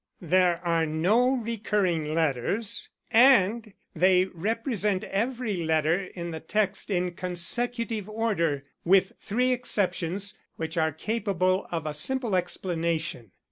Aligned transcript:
There 0.23 0.59
are 0.65 0.87
no 0.87 1.35
recurring 1.35 2.15
letters, 2.15 2.89
and 3.11 3.71
they 3.95 4.25
represent 4.25 5.03
every 5.03 5.57
letter 5.57 6.05
in 6.15 6.31
the 6.31 6.39
text 6.39 6.89
in 6.89 7.11
consecutive 7.11 8.09
order, 8.09 8.63
with 8.83 9.11
three 9.19 9.51
exceptions 9.51 10.39
which 10.55 10.75
are 10.75 10.91
capable 10.91 11.67
of 11.71 11.85
a 11.85 11.93
simple 11.93 12.35
explanation. 12.35 13.29